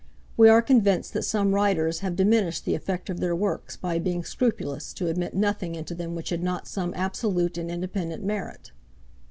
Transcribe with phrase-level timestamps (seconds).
[0.35, 4.23] We are convinced that some writers have diminished the effect of their works by being
[4.23, 8.71] scrupulous to admit nothing into them which had not some absolute and independent merit.